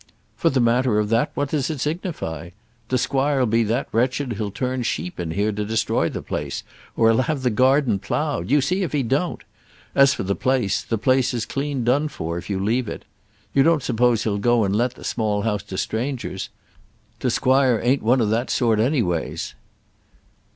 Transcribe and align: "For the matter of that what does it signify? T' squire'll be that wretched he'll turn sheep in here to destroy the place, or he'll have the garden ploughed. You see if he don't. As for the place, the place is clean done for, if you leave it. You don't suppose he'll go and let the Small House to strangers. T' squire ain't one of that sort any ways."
"For 0.35 0.49
the 0.49 0.59
matter 0.59 0.97
of 0.97 1.09
that 1.09 1.29
what 1.35 1.49
does 1.49 1.69
it 1.69 1.79
signify? 1.79 2.49
T' 2.89 2.97
squire'll 2.97 3.45
be 3.45 3.61
that 3.65 3.87
wretched 3.91 4.33
he'll 4.33 4.49
turn 4.49 4.81
sheep 4.81 5.19
in 5.19 5.29
here 5.29 5.51
to 5.51 5.63
destroy 5.63 6.09
the 6.09 6.23
place, 6.23 6.63
or 6.97 7.11
he'll 7.11 7.21
have 7.21 7.43
the 7.43 7.51
garden 7.51 7.99
ploughed. 7.99 8.49
You 8.49 8.61
see 8.61 8.81
if 8.81 8.93
he 8.93 9.03
don't. 9.03 9.43
As 9.93 10.11
for 10.15 10.23
the 10.23 10.33
place, 10.33 10.81
the 10.81 10.97
place 10.97 11.35
is 11.35 11.45
clean 11.45 11.83
done 11.83 12.07
for, 12.07 12.39
if 12.39 12.49
you 12.49 12.59
leave 12.59 12.89
it. 12.89 13.05
You 13.53 13.61
don't 13.61 13.83
suppose 13.83 14.23
he'll 14.23 14.39
go 14.39 14.63
and 14.63 14.75
let 14.75 14.95
the 14.95 15.03
Small 15.03 15.43
House 15.43 15.61
to 15.61 15.77
strangers. 15.77 16.49
T' 17.19 17.29
squire 17.29 17.79
ain't 17.83 18.01
one 18.01 18.21
of 18.21 18.31
that 18.31 18.49
sort 18.49 18.79
any 18.79 19.03
ways." 19.03 19.53